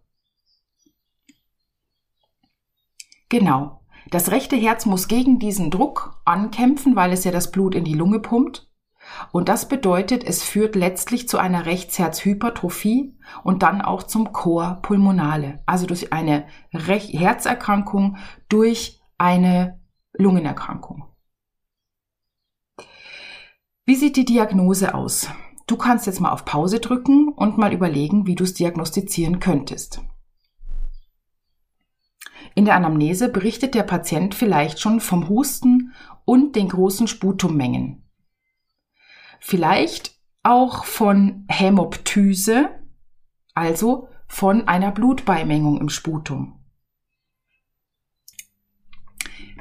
Genau. 3.28 3.80
Das 4.10 4.30
rechte 4.30 4.56
Herz 4.56 4.86
muss 4.86 5.08
gegen 5.08 5.38
diesen 5.38 5.70
Druck 5.70 6.20
ankämpfen, 6.24 6.94
weil 6.94 7.12
es 7.12 7.24
ja 7.24 7.32
das 7.32 7.50
Blut 7.50 7.74
in 7.74 7.84
die 7.84 7.94
Lunge 7.94 8.20
pumpt. 8.20 8.70
Und 9.32 9.48
das 9.48 9.68
bedeutet, 9.68 10.24
es 10.24 10.42
führt 10.42 10.74
letztlich 10.74 11.28
zu 11.28 11.38
einer 11.38 11.66
Rechtsherzhypertrophie 11.66 13.16
und 13.44 13.62
dann 13.62 13.80
auch 13.80 14.02
zum 14.02 14.32
Chor 14.32 14.80
pulmonale, 14.82 15.62
also 15.64 15.86
durch 15.86 16.12
eine 16.12 16.46
Herzerkrankung 16.72 18.16
durch 18.48 18.95
eine 19.18 19.80
Lungenerkrankung. 20.12 21.04
Wie 23.84 23.94
sieht 23.94 24.16
die 24.16 24.24
Diagnose 24.24 24.94
aus? 24.94 25.28
Du 25.66 25.76
kannst 25.76 26.06
jetzt 26.06 26.20
mal 26.20 26.32
auf 26.32 26.44
Pause 26.44 26.80
drücken 26.80 27.28
und 27.28 27.58
mal 27.58 27.72
überlegen, 27.72 28.26
wie 28.26 28.34
du 28.34 28.44
es 28.44 28.54
diagnostizieren 28.54 29.40
könntest. 29.40 30.00
In 32.54 32.64
der 32.64 32.74
Anamnese 32.74 33.28
berichtet 33.28 33.74
der 33.74 33.82
Patient 33.82 34.34
vielleicht 34.34 34.80
schon 34.80 35.00
vom 35.00 35.28
Husten 35.28 35.92
und 36.24 36.56
den 36.56 36.68
großen 36.68 37.06
Sputummengen. 37.06 38.08
Vielleicht 39.40 40.18
auch 40.42 40.84
von 40.84 41.44
Hämoptyse, 41.48 42.70
also 43.54 44.08
von 44.26 44.68
einer 44.68 44.90
Blutbeimengung 44.90 45.80
im 45.80 45.88
Sputum. 45.88 46.55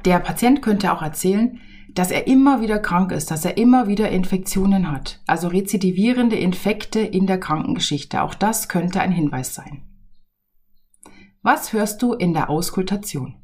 Der 0.05 0.19
Patient 0.19 0.61
könnte 0.61 0.93
auch 0.93 1.01
erzählen, 1.01 1.59
dass 1.89 2.11
er 2.11 2.27
immer 2.27 2.61
wieder 2.61 2.77
krank 2.77 3.11
ist, 3.11 3.31
dass 3.31 3.43
er 3.43 3.57
immer 3.57 3.87
wieder 3.87 4.09
Infektionen 4.09 4.91
hat. 4.91 5.21
Also 5.25 5.47
rezidivierende 5.47 6.35
Infekte 6.35 6.99
in 6.99 7.25
der 7.25 7.39
Krankengeschichte. 7.39 8.21
Auch 8.21 8.35
das 8.35 8.69
könnte 8.69 9.01
ein 9.01 9.11
Hinweis 9.11 9.55
sein. 9.55 9.81
Was 11.41 11.73
hörst 11.73 12.01
du 12.01 12.13
in 12.13 12.33
der 12.33 12.49
Auskultation? 12.49 13.35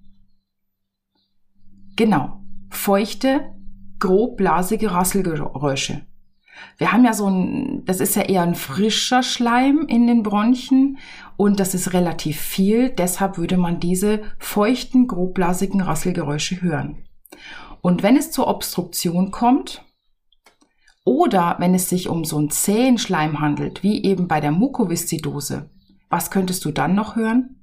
Genau, 1.95 2.43
feuchte, 2.69 3.55
grobblasige 3.99 4.91
Rasselgeräusche. 4.91 6.05
Wir 6.77 6.91
haben 6.91 7.05
ja 7.05 7.13
so 7.13 7.27
ein, 7.27 7.83
das 7.85 7.99
ist 7.99 8.15
ja 8.15 8.23
eher 8.23 8.41
ein 8.41 8.55
frischer 8.55 9.23
Schleim 9.23 9.85
in 9.87 10.07
den 10.07 10.23
Bronchien 10.23 10.97
und 11.37 11.59
das 11.59 11.73
ist 11.73 11.93
relativ 11.93 12.39
viel. 12.39 12.89
Deshalb 12.89 13.37
würde 13.37 13.57
man 13.57 13.79
diese 13.79 14.21
feuchten, 14.39 15.07
grobblasigen 15.07 15.81
Rasselgeräusche 15.81 16.61
hören. 16.61 17.05
Und 17.81 18.03
wenn 18.03 18.15
es 18.15 18.31
zur 18.31 18.47
Obstruktion 18.47 19.31
kommt 19.31 19.83
oder 21.03 21.55
wenn 21.59 21.73
es 21.73 21.89
sich 21.89 22.09
um 22.09 22.25
so 22.25 22.37
einen 22.37 22.51
zähen 22.51 22.97
Schleim 22.97 23.39
handelt, 23.39 23.83
wie 23.83 24.03
eben 24.03 24.27
bei 24.27 24.39
der 24.39 24.51
Mukoviszidose, 24.51 25.69
was 26.09 26.29
könntest 26.29 26.63
du 26.65 26.71
dann 26.71 26.93
noch 26.93 27.15
hören? 27.15 27.57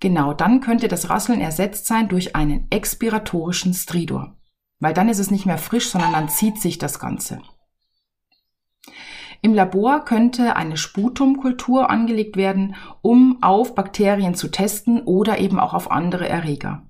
Genau, 0.00 0.32
dann 0.32 0.60
könnte 0.60 0.88
das 0.88 1.10
Rasseln 1.10 1.40
ersetzt 1.40 1.86
sein 1.86 2.08
durch 2.08 2.34
einen 2.34 2.66
expiratorischen 2.70 3.74
Stridor, 3.74 4.36
weil 4.82 4.94
dann 4.94 5.08
ist 5.08 5.20
es 5.20 5.30
nicht 5.30 5.46
mehr 5.46 5.58
frisch, 5.58 5.88
sondern 5.88 6.12
dann 6.12 6.28
zieht 6.28 6.60
sich 6.60 6.76
das 6.76 6.98
Ganze. 6.98 7.40
Im 9.40 9.54
Labor 9.54 10.04
könnte 10.04 10.56
eine 10.56 10.76
Sputumkultur 10.76 11.88
angelegt 11.88 12.36
werden, 12.36 12.74
um 13.00 13.38
auf 13.42 13.76
Bakterien 13.76 14.34
zu 14.34 14.50
testen 14.50 15.02
oder 15.02 15.38
eben 15.38 15.60
auch 15.60 15.72
auf 15.72 15.92
andere 15.92 16.28
Erreger. 16.28 16.82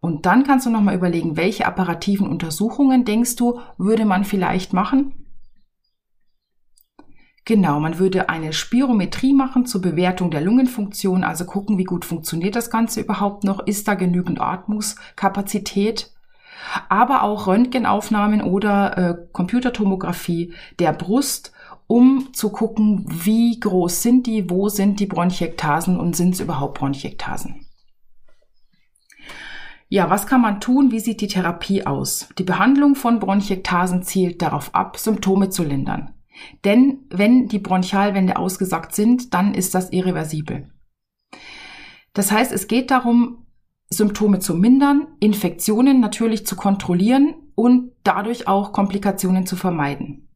Und 0.00 0.26
dann 0.26 0.44
kannst 0.44 0.66
du 0.66 0.70
nochmal 0.70 0.94
überlegen, 0.94 1.38
welche 1.38 1.64
apparativen 1.64 2.28
Untersuchungen 2.28 3.06
denkst 3.06 3.36
du, 3.36 3.60
würde 3.78 4.04
man 4.04 4.24
vielleicht 4.24 4.74
machen? 4.74 5.14
Genau, 7.46 7.80
man 7.80 7.98
würde 7.98 8.28
eine 8.28 8.52
Spirometrie 8.52 9.32
machen 9.32 9.64
zur 9.64 9.80
Bewertung 9.80 10.30
der 10.30 10.42
Lungenfunktion, 10.42 11.24
also 11.24 11.46
gucken, 11.46 11.78
wie 11.78 11.84
gut 11.84 12.04
funktioniert 12.04 12.54
das 12.54 12.70
Ganze 12.70 13.00
überhaupt 13.00 13.44
noch, 13.44 13.66
ist 13.66 13.88
da 13.88 13.94
genügend 13.94 14.42
Atmungskapazität, 14.42 16.12
aber 16.88 17.22
auch 17.22 17.46
Röntgenaufnahmen 17.46 18.42
oder 18.42 18.98
äh, 18.98 19.16
Computertomographie 19.32 20.54
der 20.78 20.92
Brust, 20.92 21.52
um 21.86 22.32
zu 22.32 22.50
gucken, 22.50 23.04
wie 23.08 23.58
groß 23.58 24.02
sind 24.02 24.26
die, 24.26 24.50
wo 24.50 24.68
sind 24.68 25.00
die 25.00 25.06
Bronchiektasen 25.06 25.98
und 25.98 26.14
sind 26.14 26.34
es 26.34 26.40
überhaupt 26.40 26.78
Bronchiektasen. 26.78 27.64
Ja, 29.90 30.10
was 30.10 30.26
kann 30.26 30.42
man 30.42 30.60
tun? 30.60 30.90
Wie 30.90 31.00
sieht 31.00 31.22
die 31.22 31.28
Therapie 31.28 31.86
aus? 31.86 32.28
Die 32.36 32.44
Behandlung 32.44 32.94
von 32.94 33.20
Bronchiektasen 33.20 34.02
zielt 34.02 34.42
darauf 34.42 34.74
ab, 34.74 34.98
Symptome 34.98 35.48
zu 35.48 35.64
lindern. 35.64 36.14
Denn 36.64 37.06
wenn 37.08 37.48
die 37.48 37.58
Bronchialwände 37.58 38.36
ausgesagt 38.36 38.94
sind, 38.94 39.32
dann 39.32 39.54
ist 39.54 39.74
das 39.74 39.90
irreversibel. 39.90 40.70
Das 42.12 42.30
heißt, 42.30 42.52
es 42.52 42.68
geht 42.68 42.90
darum, 42.90 43.46
Symptome 43.90 44.38
zu 44.38 44.54
mindern, 44.54 45.06
Infektionen 45.20 46.00
natürlich 46.00 46.46
zu 46.46 46.56
kontrollieren 46.56 47.34
und 47.54 47.92
dadurch 48.04 48.46
auch 48.46 48.72
Komplikationen 48.72 49.46
zu 49.46 49.56
vermeiden. 49.56 50.28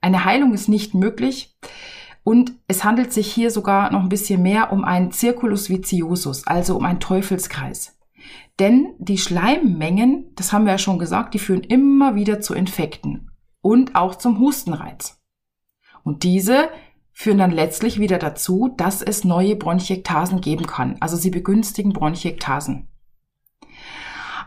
Eine 0.00 0.24
Heilung 0.24 0.54
ist 0.54 0.68
nicht 0.68 0.94
möglich 0.94 1.56
und 2.24 2.54
es 2.68 2.84
handelt 2.84 3.12
sich 3.12 3.32
hier 3.32 3.50
sogar 3.50 3.92
noch 3.92 4.00
ein 4.00 4.08
bisschen 4.08 4.42
mehr 4.42 4.72
um 4.72 4.84
einen 4.84 5.12
Circulus 5.12 5.68
viciosus, 5.68 6.46
also 6.46 6.76
um 6.76 6.84
einen 6.84 7.00
Teufelskreis. 7.00 7.98
Denn 8.58 8.94
die 8.98 9.18
Schleimmengen, 9.18 10.32
das 10.34 10.52
haben 10.52 10.64
wir 10.64 10.72
ja 10.72 10.78
schon 10.78 10.98
gesagt, 10.98 11.34
die 11.34 11.38
führen 11.38 11.62
immer 11.62 12.14
wieder 12.14 12.40
zu 12.40 12.54
Infekten 12.54 13.30
und 13.60 13.94
auch 13.94 14.14
zum 14.14 14.38
Hustenreiz. 14.38 15.20
Und 16.02 16.22
diese 16.22 16.68
führen 17.14 17.38
dann 17.38 17.52
letztlich 17.52 17.98
wieder 17.98 18.18
dazu, 18.18 18.74
dass 18.76 19.00
es 19.00 19.24
neue 19.24 19.56
Bronchiektasen 19.56 20.40
geben 20.40 20.66
kann. 20.66 20.96
Also 21.00 21.16
sie 21.16 21.30
begünstigen 21.30 21.92
Bronchiektasen. 21.92 22.88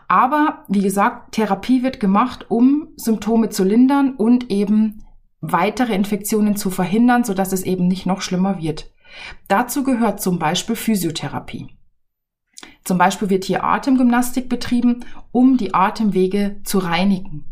Aber 0.06 0.64
wie 0.68 0.82
gesagt, 0.82 1.32
Therapie 1.32 1.82
wird 1.82 1.98
gemacht, 1.98 2.46
um 2.48 2.88
Symptome 2.96 3.48
zu 3.48 3.64
lindern 3.64 4.14
und 4.14 4.50
eben 4.50 5.04
weitere 5.40 5.94
Infektionen 5.94 6.56
zu 6.56 6.70
verhindern, 6.70 7.24
sodass 7.24 7.52
es 7.52 7.62
eben 7.62 7.88
nicht 7.88 8.06
noch 8.06 8.20
schlimmer 8.20 8.58
wird. 8.58 8.92
Dazu 9.48 9.82
gehört 9.82 10.20
zum 10.20 10.38
Beispiel 10.38 10.76
Physiotherapie. 10.76 11.68
Zum 12.84 12.98
Beispiel 12.98 13.30
wird 13.30 13.44
hier 13.44 13.64
Atemgymnastik 13.64 14.48
betrieben, 14.48 15.04
um 15.30 15.56
die 15.56 15.74
Atemwege 15.74 16.60
zu 16.64 16.78
reinigen. 16.78 17.44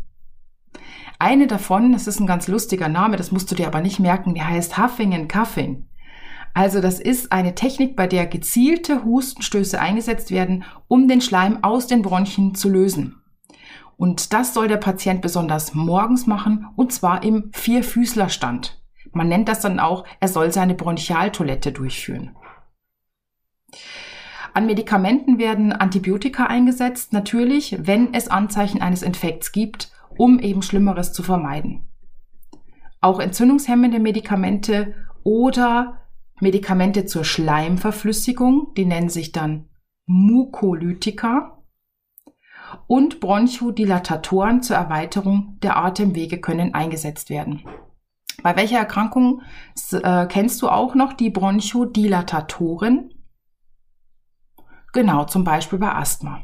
Eine 1.19 1.47
davon, 1.47 1.93
das 1.93 2.05
ist 2.05 2.19
ein 2.19 2.27
ganz 2.27 2.47
lustiger 2.47 2.89
Name, 2.89 3.17
das 3.17 3.31
musst 3.31 3.49
du 3.49 3.55
dir 3.55 3.67
aber 3.67 3.81
nicht 3.81 3.99
merken, 3.99 4.35
die 4.35 4.43
heißt 4.43 4.77
Huffing 4.77 5.15
and 5.15 5.29
Cuffing. 5.29 5.87
Also 6.53 6.81
das 6.81 6.99
ist 6.99 7.31
eine 7.31 7.55
Technik, 7.55 7.95
bei 7.95 8.07
der 8.07 8.27
gezielte 8.27 9.03
Hustenstöße 9.03 9.79
eingesetzt 9.79 10.31
werden, 10.31 10.63
um 10.87 11.07
den 11.07 11.21
Schleim 11.21 11.63
aus 11.63 11.87
den 11.87 12.01
Bronchien 12.01 12.55
zu 12.55 12.69
lösen. 12.69 13.21
Und 13.95 14.31
das 14.33 14.53
soll 14.53 14.67
der 14.67 14.77
Patient 14.77 15.21
besonders 15.21 15.73
morgens 15.73 16.27
machen, 16.27 16.67
und 16.75 16.93
zwar 16.93 17.23
im 17.23 17.49
Vierfüßlerstand. 17.51 18.79
Man 19.11 19.27
nennt 19.27 19.49
das 19.49 19.61
dann 19.61 19.79
auch, 19.79 20.05
er 20.19 20.27
soll 20.27 20.51
seine 20.51 20.75
Bronchialtoilette 20.75 21.71
durchführen. 21.71 22.35
An 24.53 24.65
Medikamenten 24.67 25.39
werden 25.39 25.73
Antibiotika 25.73 26.45
eingesetzt, 26.45 27.13
natürlich, 27.13 27.77
wenn 27.79 28.13
es 28.13 28.27
Anzeichen 28.27 28.81
eines 28.81 29.01
Infekts 29.01 29.51
gibt 29.51 29.91
um 30.17 30.39
eben 30.39 30.61
Schlimmeres 30.61 31.13
zu 31.13 31.23
vermeiden. 31.23 31.89
Auch 33.01 33.19
entzündungshemmende 33.19 33.99
Medikamente 33.99 34.95
oder 35.23 36.01
Medikamente 36.39 37.05
zur 37.05 37.23
Schleimverflüssigung, 37.23 38.73
die 38.75 38.85
nennen 38.85 39.09
sich 39.09 39.31
dann 39.31 39.69
Mukolytika 40.05 41.63
und 42.87 43.19
Bronchodilatatoren 43.19 44.61
zur 44.61 44.75
Erweiterung 44.75 45.57
der 45.61 45.77
Atemwege 45.77 46.39
können 46.39 46.73
eingesetzt 46.73 47.29
werden. 47.29 47.63
Bei 48.43 48.55
welcher 48.55 48.77
Erkrankung 48.77 49.41
äh, 49.91 50.27
kennst 50.27 50.61
du 50.61 50.69
auch 50.69 50.95
noch 50.95 51.13
die 51.13 51.29
Bronchodilatatoren? 51.29 53.13
Genau, 54.93 55.25
zum 55.25 55.43
Beispiel 55.43 55.79
bei 55.79 55.93
Asthma. 55.93 56.41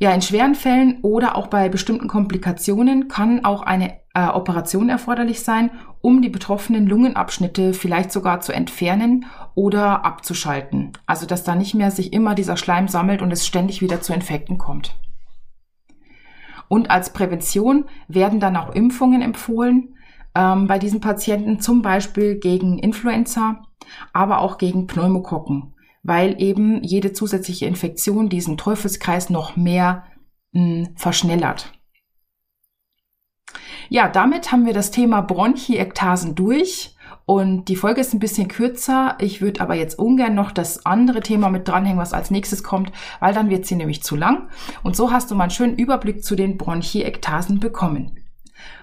Ja, 0.00 0.12
in 0.12 0.22
schweren 0.22 0.54
Fällen 0.54 1.00
oder 1.02 1.34
auch 1.34 1.48
bei 1.48 1.68
bestimmten 1.68 2.06
Komplikationen 2.06 3.08
kann 3.08 3.44
auch 3.44 3.62
eine 3.62 3.98
äh, 4.14 4.28
Operation 4.28 4.88
erforderlich 4.88 5.40
sein, 5.40 5.72
um 6.00 6.22
die 6.22 6.28
betroffenen 6.28 6.86
Lungenabschnitte 6.86 7.74
vielleicht 7.74 8.12
sogar 8.12 8.40
zu 8.40 8.52
entfernen 8.52 9.26
oder 9.56 10.04
abzuschalten. 10.04 10.92
Also 11.06 11.26
dass 11.26 11.42
da 11.42 11.56
nicht 11.56 11.74
mehr 11.74 11.90
sich 11.90 12.12
immer 12.12 12.36
dieser 12.36 12.56
Schleim 12.56 12.86
sammelt 12.86 13.22
und 13.22 13.32
es 13.32 13.44
ständig 13.44 13.82
wieder 13.82 14.00
zu 14.00 14.12
Infekten 14.14 14.56
kommt. 14.56 14.94
Und 16.68 16.92
als 16.92 17.12
Prävention 17.12 17.86
werden 18.06 18.38
dann 18.38 18.56
auch 18.56 18.72
Impfungen 18.74 19.20
empfohlen 19.20 19.96
ähm, 20.36 20.68
bei 20.68 20.78
diesen 20.78 21.00
Patienten, 21.00 21.58
zum 21.58 21.82
Beispiel 21.82 22.38
gegen 22.38 22.78
Influenza, 22.78 23.62
aber 24.12 24.38
auch 24.38 24.58
gegen 24.58 24.86
Pneumokokken 24.86 25.74
weil 26.02 26.40
eben 26.40 26.82
jede 26.82 27.12
zusätzliche 27.12 27.66
Infektion 27.66 28.28
diesen 28.28 28.56
Teufelskreis 28.56 29.30
noch 29.30 29.56
mehr 29.56 30.04
mh, 30.52 30.62
hm, 30.62 30.96
verschnellert. 30.96 31.72
Ja, 33.88 34.08
damit 34.08 34.52
haben 34.52 34.66
wir 34.66 34.74
das 34.74 34.90
Thema 34.90 35.22
Bronchiektasen 35.22 36.34
durch. 36.34 36.94
Und 37.24 37.66
die 37.66 37.76
Folge 37.76 38.00
ist 38.00 38.14
ein 38.14 38.20
bisschen 38.20 38.48
kürzer. 38.48 39.16
Ich 39.18 39.40
würde 39.40 39.60
aber 39.60 39.74
jetzt 39.74 39.98
ungern 39.98 40.34
noch 40.34 40.50
das 40.50 40.84
andere 40.86 41.20
Thema 41.20 41.50
mit 41.50 41.68
dranhängen, 41.68 41.98
was 41.98 42.14
als 42.14 42.30
nächstes 42.30 42.62
kommt, 42.62 42.92
weil 43.20 43.34
dann 43.34 43.50
wird 43.50 43.66
sie 43.66 43.76
nämlich 43.76 44.02
zu 44.02 44.16
lang. 44.16 44.48
Und 44.82 44.96
so 44.96 45.10
hast 45.10 45.30
du 45.30 45.34
mal 45.34 45.44
einen 45.44 45.50
schönen 45.50 45.76
Überblick 45.76 46.24
zu 46.24 46.36
den 46.36 46.56
Bronchiektasen 46.56 47.60
bekommen. 47.60 48.17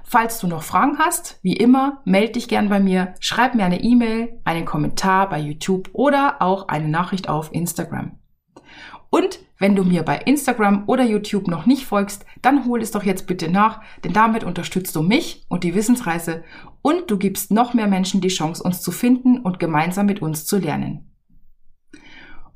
Falls 0.08 0.40
du 0.40 0.48
noch 0.48 0.62
Fragen 0.62 1.00
hast, 1.00 1.40
wie 1.42 1.56
immer, 1.56 2.02
melde 2.06 2.34
dich 2.34 2.48
gern 2.48 2.70
bei 2.70 2.80
mir, 2.80 3.16
schreib 3.20 3.56
mir 3.56 3.66
eine 3.66 3.82
E-Mail, 3.82 4.40
einen 4.46 4.66
Kommentar 4.66 5.28
bei 5.30 5.40
YouTube 5.40 5.90
oder 5.94 6.44
auch 6.44 6.68
eine 6.68 6.88
Nachricht 6.88 7.28
auf 7.28 7.52
Instagram. 7.52 8.20
Und 9.10 9.40
wenn 9.58 9.76
du 9.76 9.84
mir 9.84 10.04
bei 10.04 10.18
Instagram 10.18 10.84
oder 10.86 11.04
YouTube 11.04 11.48
noch 11.48 11.66
nicht 11.66 11.86
folgst, 11.86 12.24
dann 12.44 12.66
hol 12.66 12.82
es 12.82 12.92
doch 12.92 13.04
jetzt 13.04 13.26
bitte 13.26 13.50
nach, 13.50 13.82
denn 14.04 14.14
damit 14.14 14.44
unterstützt 14.44 14.96
du 14.96 15.02
mich 15.02 15.44
und 15.50 15.64
die 15.64 15.74
Wissensreise 15.74 16.44
und 16.84 17.10
du 17.10 17.18
gibst 17.18 17.50
noch 17.52 17.74
mehr 17.74 17.88
Menschen 17.88 18.22
die 18.22 18.28
Chance, 18.28 18.62
uns 18.62 18.82
zu 18.82 18.92
finden 18.92 19.40
und 19.40 19.58
gemeinsam 19.58 20.06
mit 20.06 20.22
uns 20.22 20.46
zu 20.46 20.60
lernen. 20.60 21.12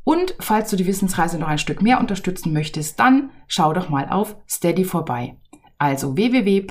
Und 0.04 0.36
falls 0.40 0.70
du 0.70 0.76
die 0.76 0.86
Wissensreise 0.86 1.40
noch 1.40 1.48
ein 1.48 1.58
Stück 1.58 1.82
mehr 1.82 2.00
unterstützen 2.00 2.54
möchtest, 2.54 3.00
dann 3.00 3.32
schau 3.48 3.74
doch 3.74 3.90
mal 3.90 4.08
auf 4.10 4.36
Steady 4.48 4.84
vorbei. 4.84 5.38
Also 5.80 6.16
www 6.16 6.62